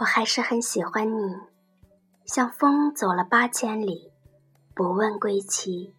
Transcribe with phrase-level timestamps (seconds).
[0.00, 1.36] 我还是很喜欢你，
[2.24, 4.10] 像风走了八千里，
[4.74, 5.94] 不问归期。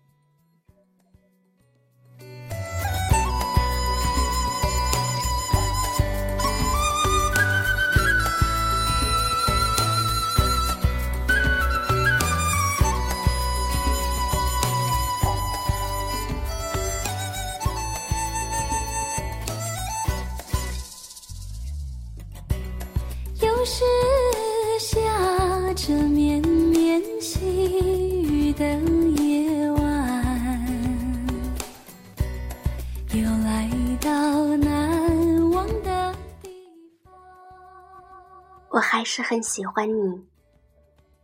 [38.71, 40.25] 我还是很喜欢你，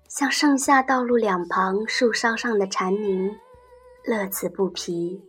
[0.09, 3.37] 像盛夏道路两旁树梢上的蝉鸣，
[4.03, 5.23] 乐此不疲。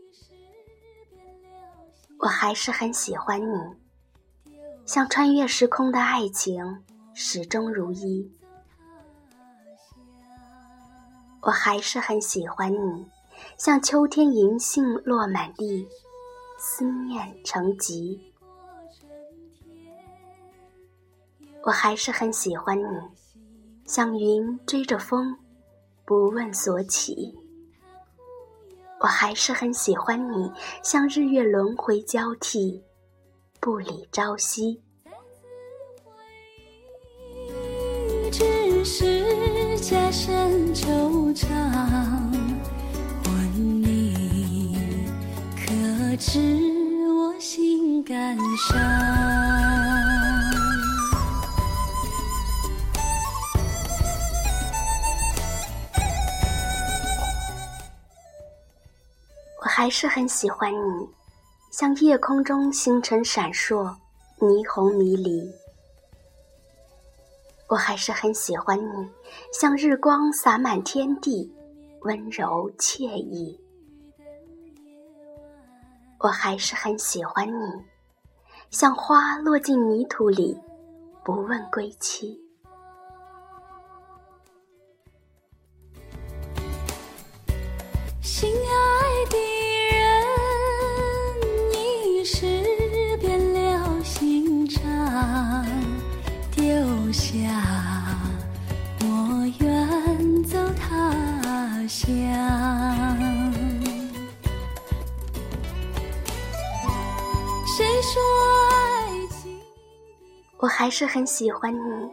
[2.18, 4.52] 我还是很喜欢你，
[4.84, 6.84] 像穿越时空的爱情。
[7.20, 8.32] 始终如一，
[11.42, 13.08] 我还是很喜欢你，
[13.56, 15.88] 像秋天银杏落满地，
[16.58, 18.32] 思念成疾。
[21.64, 22.84] 我还是很喜欢你，
[23.84, 25.36] 像云追着风，
[26.06, 27.34] 不问所起。
[29.00, 30.50] 我还是很喜欢你，
[30.82, 32.82] 像日月轮回交替，
[33.60, 34.82] 不理朝夕。
[38.32, 41.46] 只是加深惆怅，
[43.24, 44.78] 问你
[45.56, 46.40] 可知
[47.12, 49.27] 我心感伤？
[59.88, 61.08] 还是很喜欢你，
[61.70, 63.96] 像夜空中星辰闪烁，
[64.38, 65.50] 霓虹迷离。
[67.68, 69.08] 我还是很喜欢你，
[69.50, 71.50] 像日光洒满天地，
[72.02, 73.58] 温柔惬意。
[76.18, 77.82] 我还是很喜欢你，
[78.68, 80.60] 像花落进泥土里，
[81.24, 82.38] 不问归期。
[88.20, 89.57] 心爱的
[108.02, 108.22] 说
[108.70, 109.60] 爱情
[110.58, 112.10] 我还是很喜欢你，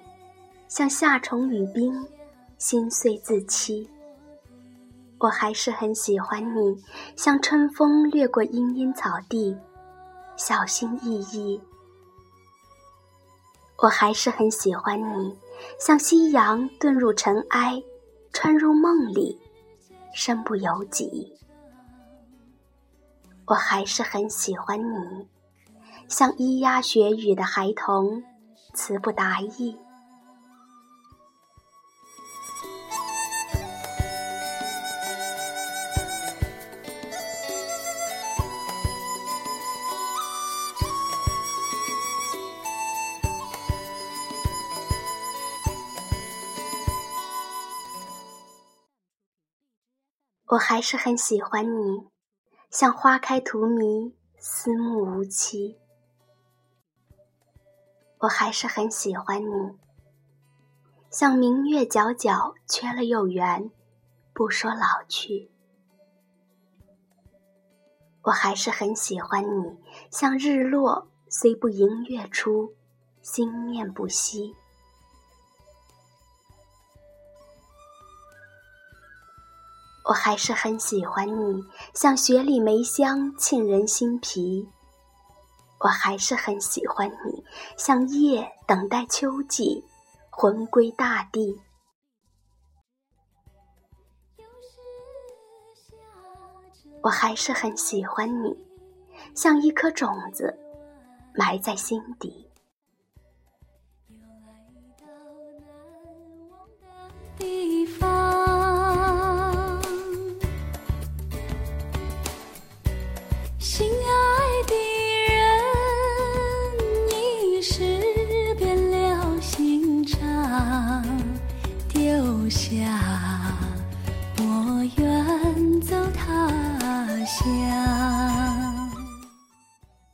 [0.67, 2.05] 像夏虫语冰，
[2.57, 3.89] 心碎自欺。
[5.19, 6.83] 我还是很喜欢你，
[7.15, 9.57] 像春风掠过茵茵草地，
[10.35, 11.61] 小心翼翼。
[13.77, 15.37] 我还是很喜欢你，
[15.79, 17.81] 像夕阳遁入尘埃，
[18.33, 19.39] 穿入梦里，
[20.13, 21.31] 身不由己。
[23.45, 25.27] 我还是很喜欢你，
[26.07, 28.23] 像咿呀学语的孩童，
[28.73, 29.77] 词不达意。
[50.49, 52.07] 我还是很喜欢你，
[52.69, 55.77] 像花开荼蘼，思慕无期。
[58.25, 59.77] 我还是很喜欢你，
[61.11, 63.69] 像明月皎皎，缺了又圆，
[64.33, 65.51] 不说老去。
[68.23, 69.77] 我还是很喜欢你，
[70.09, 72.73] 像日落，虽不迎月出，
[73.21, 74.55] 心念不息。
[80.05, 81.63] 我还是很喜欢你，
[81.93, 84.67] 像雪里梅香沁人心脾。
[85.85, 87.45] 我还是很喜欢你，
[87.77, 89.85] 像夜等待秋季，
[90.31, 91.61] 魂归大地。
[97.03, 98.57] 我还是很喜欢你，
[99.35, 100.57] 像一颗种子，
[101.35, 102.49] 埋在心底。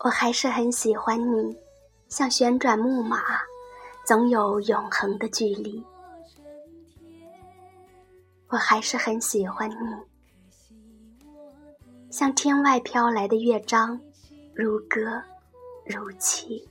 [0.03, 1.55] 我还是很喜欢你，
[2.09, 3.19] 像旋转木马，
[4.05, 5.81] 总有永恒的距离。
[8.49, 9.75] 我还是很喜欢你，
[12.09, 13.97] 像天外飘来的乐章，
[14.53, 15.23] 如歌
[15.85, 16.67] 如泣。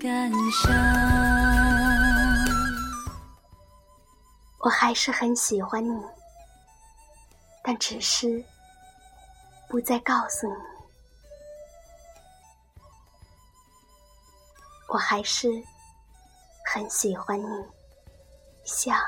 [0.00, 0.72] 感伤？
[4.60, 6.02] 我还是很喜欢你，
[7.62, 8.42] 但只是
[9.68, 10.54] 不再告诉你。
[14.88, 15.48] 我还是
[16.64, 17.64] 很喜欢你，
[18.64, 18.98] 像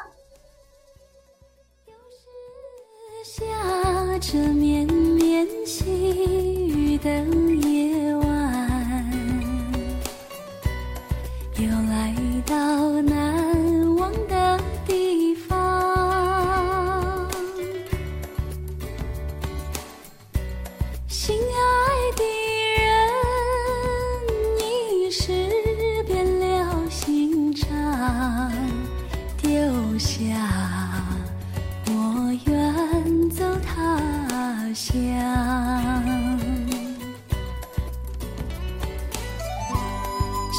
[3.24, 3.42] 下
[4.18, 5.88] 着绵绵细
[6.68, 7.08] 雨的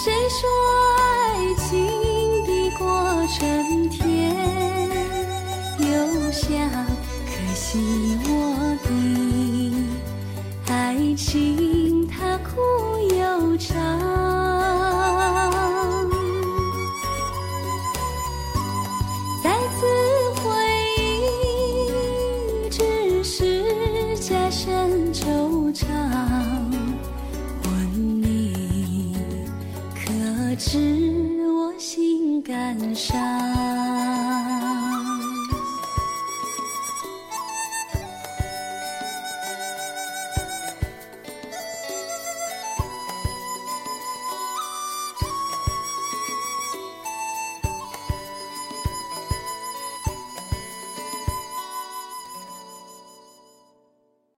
[0.04, 0.50] 谁说
[0.98, 1.88] 爱情
[2.44, 4.36] 的过春天，
[5.80, 6.50] 又想
[7.26, 8.43] 可惜我。